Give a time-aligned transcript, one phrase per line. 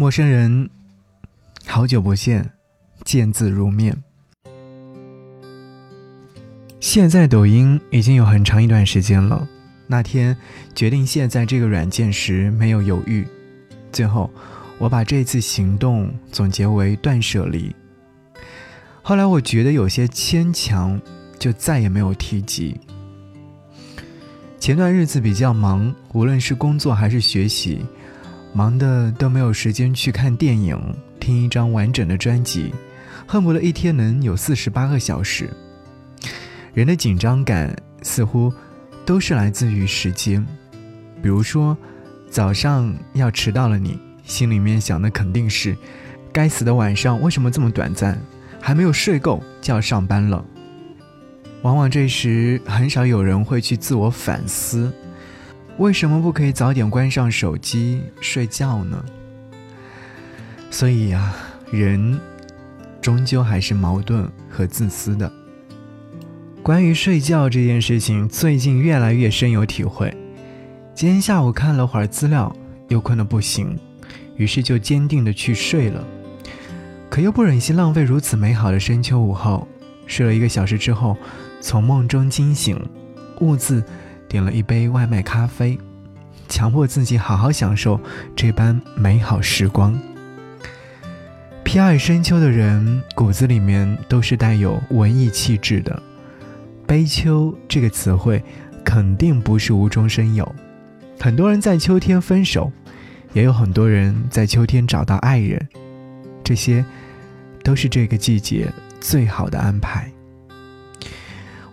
[0.00, 0.70] 陌生人，
[1.66, 2.48] 好久不见，
[3.02, 4.00] 见字如面。
[6.78, 9.44] 现在抖音已经有很长一段时间了。
[9.88, 10.36] 那天
[10.72, 13.26] 决定卸载这个软件时没有犹豫，
[13.90, 14.30] 最后
[14.78, 17.74] 我把这次行动总结为断舍离。
[19.02, 21.00] 后来我觉得有些牵强，
[21.40, 22.80] 就再也没有提及。
[24.60, 27.84] 前段日子比较忙，无论是工作还是学习。
[28.52, 30.78] 忙的都没有时间去看电影、
[31.20, 32.72] 听一张完整的专辑，
[33.26, 35.48] 恨不得一天能有四十八个小时。
[36.74, 38.52] 人的紧张感似乎
[39.04, 40.44] 都是来自于时间，
[41.22, 41.76] 比如说
[42.30, 45.76] 早上要迟到了，你心里面想的肯定是：
[46.32, 48.18] 该死的晚上为什么这么短暂？
[48.60, 50.44] 还没有睡够就要上班了。
[51.62, 54.92] 往往这时很少有人会去自我反思。
[55.78, 59.04] 为什么不可以早点关上手机睡觉呢？
[60.72, 61.32] 所以呀，
[61.70, 62.18] 人
[63.00, 65.32] 终究还是矛盾和自私的。
[66.64, 70.12] 关于睡觉这件事情，最近越来越深有体会。
[70.94, 72.54] 今天下午看了会儿资料，
[72.88, 73.78] 又困得不行，
[74.36, 76.04] 于是就坚定的去睡了。
[77.08, 79.66] 可又不忍心浪费如此美好的深秋午后，
[80.08, 81.16] 睡了一个小时之后，
[81.60, 82.76] 从梦中惊醒，
[83.40, 83.80] 兀自。
[84.28, 85.78] 点了一杯外卖咖啡，
[86.48, 87.98] 强迫自己好好享受
[88.36, 89.98] 这般美好时光。
[91.64, 96.02] 偏爱深秋的人骨子里面都是带有文艺气质的，
[96.86, 98.42] 悲秋这个词汇
[98.84, 100.54] 肯定不是无中生有。
[101.20, 102.70] 很多人在秋天分手，
[103.32, 105.68] 也有很多人在秋天找到爱人，
[106.44, 106.84] 这些
[107.62, 110.10] 都是这个季节最好的安排。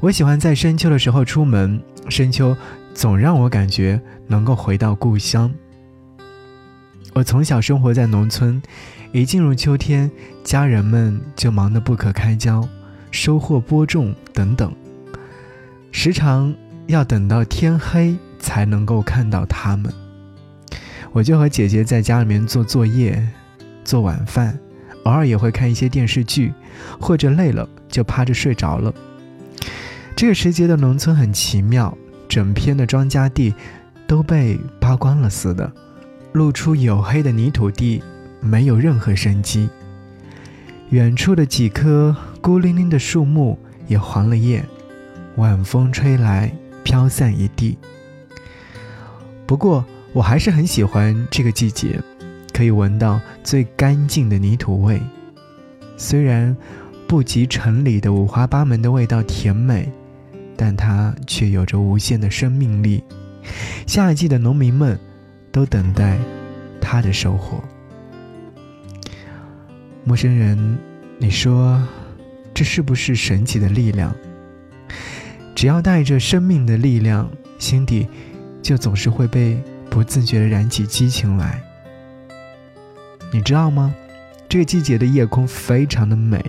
[0.00, 1.82] 我喜欢在深秋的时候出门。
[2.08, 2.56] 深秋
[2.92, 5.52] 总让我感觉能够回到故乡。
[7.12, 8.60] 我从小生活在农村，
[9.12, 10.10] 一进入秋天，
[10.42, 12.68] 家人们就忙得不可开交，
[13.10, 14.74] 收获播种等等，
[15.92, 16.54] 时常
[16.86, 19.92] 要等到天黑才能够看到他们。
[21.12, 23.24] 我就和姐姐在家里面做作业、
[23.84, 24.58] 做晚饭，
[25.04, 26.52] 偶尔也会看一些电视剧，
[27.00, 28.92] 或者累了就趴着睡着了。
[30.16, 31.96] 这个时节的农村很奇妙，
[32.28, 33.52] 整片的庄稼地
[34.06, 35.70] 都被扒光了似的，
[36.32, 38.02] 露出黝黑的泥土地，
[38.40, 39.68] 没有任何生机。
[40.90, 43.58] 远处的几棵孤零零的树木
[43.88, 44.64] 也黄了叶，
[45.36, 46.54] 晚风吹来，
[46.84, 47.76] 飘散一地。
[49.46, 52.00] 不过，我还是很喜欢这个季节，
[52.52, 55.02] 可以闻到最干净的泥土味，
[55.96, 56.56] 虽然
[57.08, 59.90] 不及城里的五花八门的味道甜美。
[60.56, 63.02] 但它却有着无限的生命力，
[63.86, 64.98] 夏季的农民们
[65.50, 66.18] 都等待
[66.80, 67.62] 它的收获。
[70.04, 70.78] 陌生人，
[71.18, 71.82] 你说
[72.52, 74.14] 这是不是神奇的力量？
[75.54, 78.06] 只要带着生命的力量，心底
[78.62, 81.62] 就总是会被不自觉的燃起激情来。
[83.32, 83.94] 你知道吗？
[84.46, 86.44] 这个季节的夜空非常的美，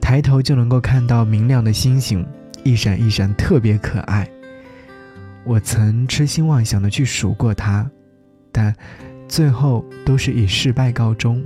[0.00, 2.24] 抬头就能够看到明亮的星星。
[2.66, 4.28] 一闪一闪，特别可爱。
[5.44, 7.88] 我曾痴心妄想的去数过它，
[8.50, 8.74] 但
[9.28, 11.40] 最后都是以失败告终。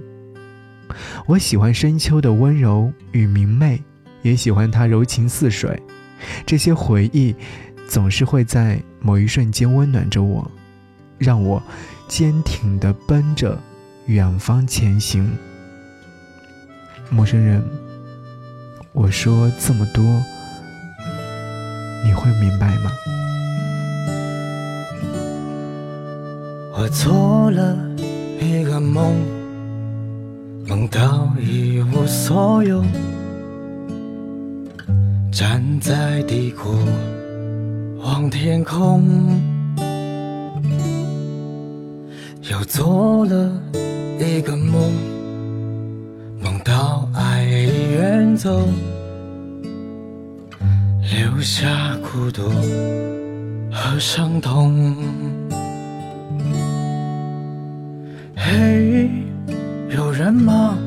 [1.27, 3.83] 我喜欢深秋的温柔与明媚，
[4.23, 5.79] 也喜欢它柔情似水。
[6.47, 7.37] 这些回忆
[7.87, 10.51] 总是会在某一瞬间温暖着我，
[11.19, 11.63] 让我
[12.09, 13.61] 坚挺的奔着
[14.07, 15.31] 远方前行。
[17.11, 17.63] 陌生人，
[18.95, 20.03] 我说这么多。
[22.05, 22.91] 你会明白吗？
[26.73, 27.77] 我做了
[28.41, 29.15] 一个梦，
[30.67, 32.83] 梦到一无所有，
[35.31, 36.79] 站在低谷
[38.03, 39.05] 望天空，
[42.51, 43.53] 又做了
[44.19, 44.91] 一个梦，
[46.41, 48.67] 梦到爱已远走。
[51.21, 52.49] 留下孤独
[53.71, 54.97] 和伤痛。
[58.35, 59.11] 嘿，
[59.95, 60.79] 有人吗？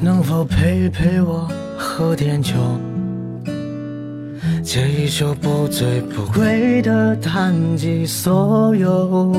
[0.00, 1.46] 能否陪陪我
[1.76, 2.54] 喝点酒？
[4.62, 9.30] 借一首不醉不归的弹尽所有。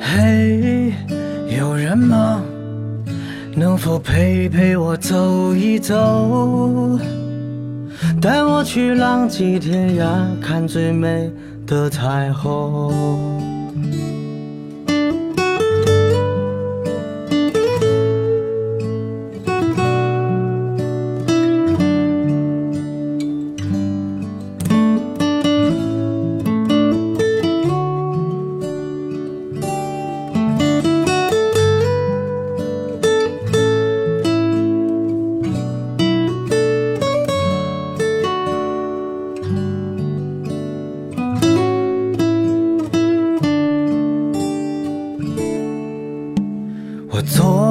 [0.00, 0.92] 嘿，
[1.58, 2.40] 有人吗？
[3.56, 6.98] 能否陪陪我走一走，
[8.20, 11.30] 带我去浪迹天涯，看最美
[11.66, 13.49] 的彩虹。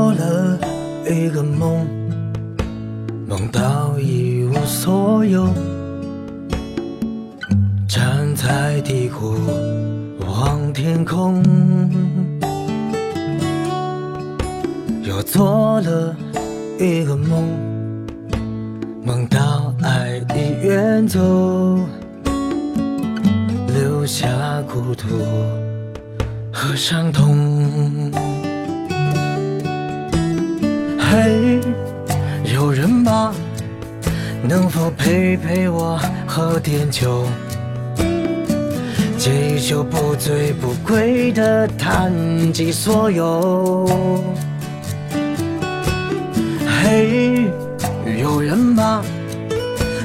[0.10, 0.58] 做了
[1.08, 1.86] 一个梦，
[3.28, 5.48] 梦到一无所有，
[7.88, 9.36] 站在低谷
[10.26, 11.44] 望天空。
[15.04, 16.16] 又做了
[16.80, 17.44] 一个梦，
[19.04, 21.20] 梦到爱已远走，
[23.68, 24.28] 留下
[24.68, 25.06] 孤独
[26.52, 28.12] 和伤痛。
[31.12, 31.60] 嘿，
[32.54, 33.34] 有人吗？
[34.44, 37.26] 能否陪陪我喝点酒？
[39.18, 42.14] 借一酒不醉不归的谈
[42.54, 43.90] 及所有。
[46.84, 47.50] 嘿，
[48.22, 49.02] 有人吗？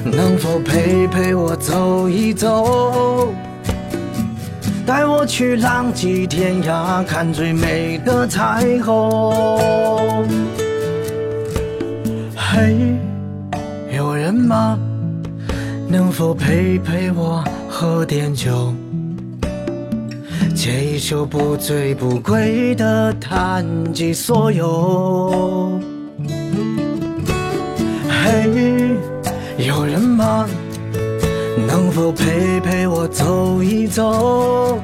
[0.05, 3.31] 能否陪陪我走一走？
[4.87, 10.27] 带我去浪迹天涯，看最美的彩虹。
[12.57, 12.97] 嘿，
[13.97, 14.79] 有人吗？
[15.89, 18.73] 能否陪陪我喝点酒？
[20.55, 25.81] 借一首不醉不归的谈及所有。
[28.09, 28.49] 嘿，
[29.59, 30.47] 有人吗？
[31.67, 34.79] 能否陪陪我走一走？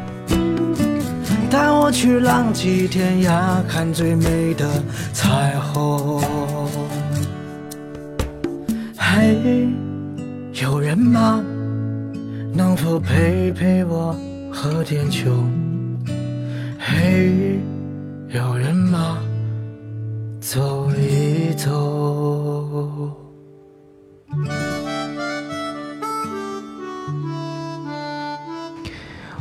[1.48, 4.68] 带我去浪迹天涯，看最美的
[5.12, 6.20] 彩虹。
[9.12, 9.68] 嘿，
[10.62, 11.42] 有人吗？
[12.54, 14.16] 能否陪陪我
[14.52, 15.32] 喝点酒？
[16.78, 17.58] 嘿，
[18.28, 19.18] 有人吗？
[20.40, 21.68] 走一走。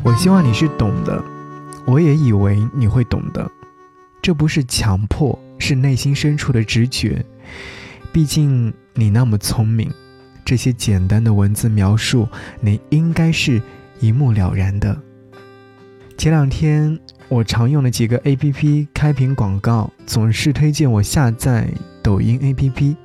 [0.02, 1.24] 我希望你是懂的，
[1.86, 3.48] 我也以为你会懂的。
[4.20, 7.24] 这不是强迫，是内心深处的直觉。
[8.20, 9.90] 毕竟你那么聪明，
[10.44, 12.28] 这些简单的文字描述，
[12.60, 13.62] 你应该是
[14.02, 15.02] 一目了然的。
[16.18, 17.00] 前两天
[17.30, 21.70] 我常用的几个 A P P 开屏广告，总是推荐我下载
[22.04, 22.98] 抖音 A P P。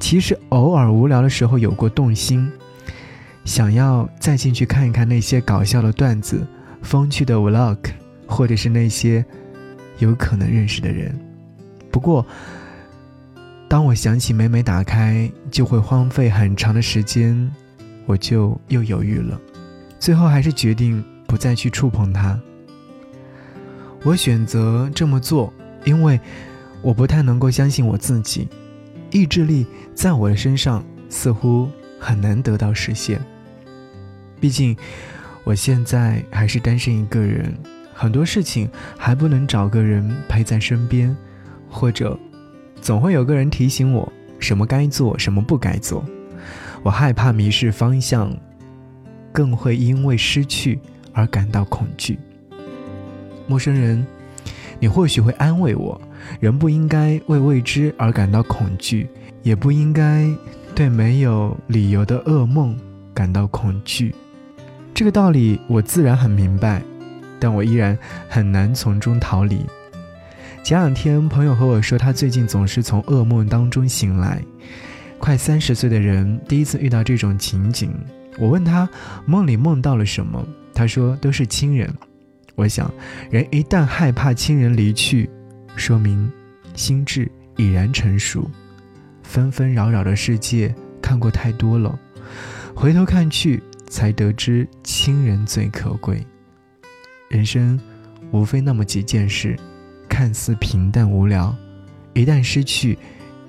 [0.00, 2.50] 其实偶尔无聊的时候有过动心，
[3.44, 6.46] 想要再进去看一看那些搞笑的段子、
[6.80, 7.76] 风趣的 Vlog，
[8.26, 9.22] 或者是那些
[9.98, 11.14] 有可能认识的人。
[11.90, 12.26] 不过，
[13.68, 17.52] 当我想起每每打开就会荒废很长的时间，
[18.06, 19.38] 我就又犹豫了，
[19.98, 22.40] 最后还是决定不再去触碰它。
[24.04, 25.52] 我选择这么做，
[25.84, 26.18] 因为
[26.80, 28.48] 我不太能够相信我自己，
[29.10, 31.68] 意志力在我的身上似乎
[31.98, 33.20] 很难得到实现。
[34.38, 34.76] 毕竟
[35.42, 37.52] 我现在还是单身一个人，
[37.92, 41.14] 很多事情还不能找个人陪在身边，
[41.68, 42.16] 或者。
[42.86, 46.04] 总会有个人提醒我什么该做，什么不该做。
[46.84, 48.32] 我害怕迷失方向，
[49.32, 50.78] 更会因为失去
[51.12, 52.16] 而感到恐惧。
[53.48, 54.06] 陌生人，
[54.78, 56.00] 你或许会安慰我：
[56.38, 59.08] 人不应该为未知而感到恐惧，
[59.42, 60.24] 也不应该
[60.72, 62.78] 对没有理由的噩梦
[63.12, 64.14] 感到恐惧。
[64.94, 66.80] 这个道理我自然很明白，
[67.40, 69.66] 但我依然很难从中逃离。
[70.66, 74.42] 前两天，朋友和我说，他最近总是从噩梦当中醒来。
[75.16, 77.94] 快三十岁的人第一次遇到这种情景，
[78.36, 78.90] 我问他
[79.26, 80.44] 梦里梦到了什么，
[80.74, 81.88] 他说都是亲人。
[82.56, 82.92] 我想，
[83.30, 85.30] 人一旦害怕亲人离去，
[85.76, 86.28] 说明
[86.74, 88.50] 心智已然成熟。
[89.22, 91.96] 纷纷扰扰的世界看过太多了，
[92.74, 96.26] 回头看去，才得知亲人最可贵。
[97.28, 97.78] 人生
[98.32, 99.56] 无非那么几件事。
[100.08, 101.54] 看似平淡无聊，
[102.14, 102.98] 一旦失去，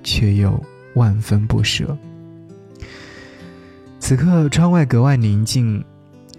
[0.03, 0.63] 却又
[0.95, 1.97] 万分不舍。
[3.99, 5.83] 此刻窗外格外宁静，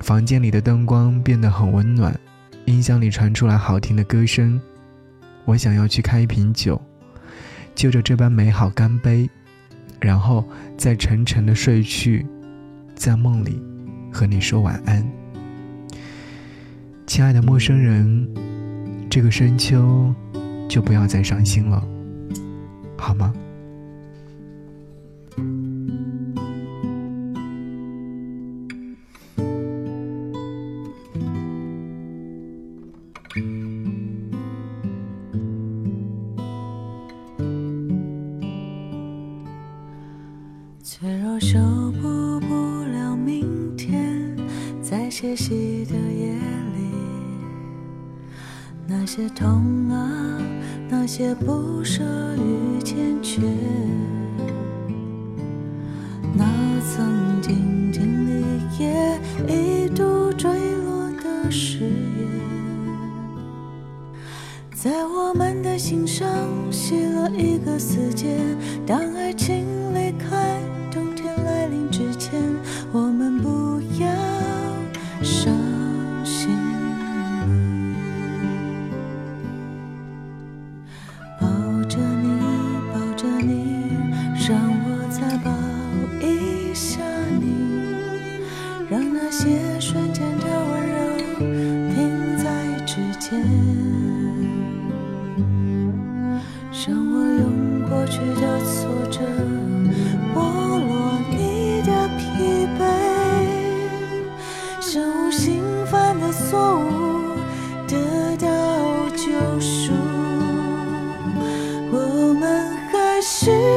[0.01, 2.19] 房间里的灯光变得很温暖，
[2.65, 4.61] 音箱里传出来好听的歌声。
[5.45, 6.81] 我想要去开一瓶酒，
[7.75, 9.29] 就着这般美好干杯，
[10.01, 10.45] 然后
[10.77, 12.27] 再沉沉的睡去，
[12.95, 13.63] 在梦里
[14.13, 15.07] 和你说晚安，
[17.07, 18.29] 亲爱的陌生人。
[19.11, 20.15] 这个深秋，
[20.69, 21.83] 就不要再伤心了，
[22.97, 23.33] 好吗？
[40.83, 41.59] 脆弱修
[42.01, 44.37] 补不了明天，
[44.83, 46.48] 在歇息的夜。
[49.09, 50.39] 些痛啊，
[50.87, 52.05] 那些不舍
[52.37, 53.41] 与欠缺，
[56.37, 56.45] 那
[56.83, 58.45] 曾经经历
[58.79, 62.29] 也一度坠落的誓言，
[64.75, 66.29] 在我们的心上
[66.71, 68.37] 写了一个死结。
[68.87, 69.65] 当爱情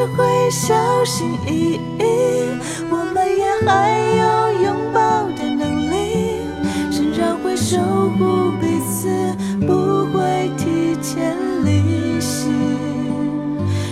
[0.08, 0.74] 会小
[1.06, 2.04] 心翼翼，
[2.90, 6.42] 我们也还有拥抱的能力，
[6.92, 7.78] 甚至会守
[8.18, 9.08] 护彼此，
[9.66, 12.50] 不会提前离席。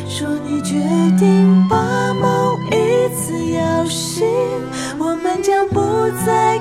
[0.08, 0.74] 说你决
[1.18, 4.28] 定把某一次摇醒，
[4.98, 6.59] 我们将不再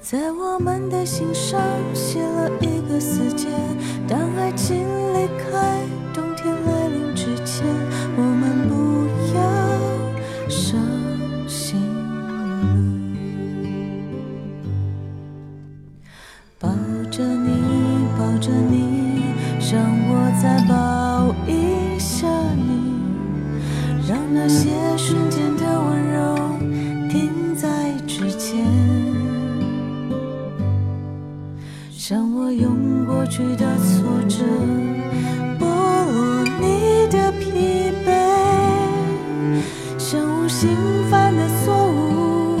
[0.00, 1.60] 在我们的心上
[1.92, 3.48] 写了一个死结。
[4.08, 5.80] 当爱情离开，
[24.44, 26.34] 那些瞬间的温柔
[27.08, 27.68] 停在
[28.08, 28.66] 指尖。
[32.10, 34.44] 让我用过去的挫折
[35.60, 35.64] 剥
[36.10, 38.10] 落你的疲惫，
[39.96, 40.70] 像无心
[41.08, 42.58] 犯的错误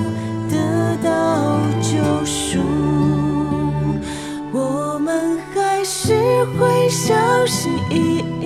[0.48, 2.60] 得到救赎。
[4.52, 6.14] 我们还是
[6.60, 7.12] 会小
[7.46, 8.41] 心翼翼，